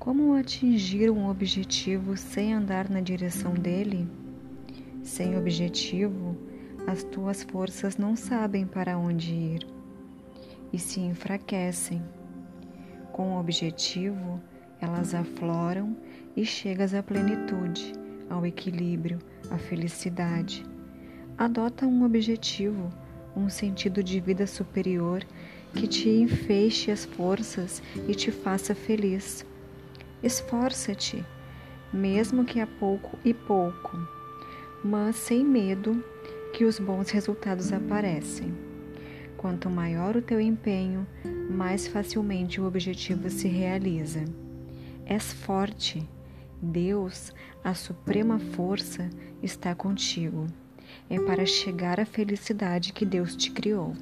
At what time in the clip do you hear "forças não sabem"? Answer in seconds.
7.42-8.66